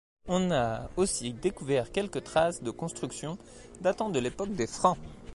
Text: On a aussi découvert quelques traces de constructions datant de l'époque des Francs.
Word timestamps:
On 0.27 0.49
a 0.49 0.89
aussi 0.97 1.31
découvert 1.31 1.91
quelques 1.91 2.23
traces 2.23 2.63
de 2.63 2.71
constructions 2.71 3.37
datant 3.81 4.09
de 4.09 4.17
l'époque 4.17 4.51
des 4.55 4.65
Francs. 4.65 4.97